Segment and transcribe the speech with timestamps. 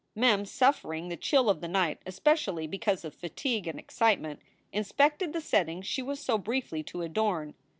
[0.15, 4.39] Mem, suffering the chill of the night especially because of fatigue and excitement,
[4.73, 7.53] inspected the settings she was so briefly to adorn.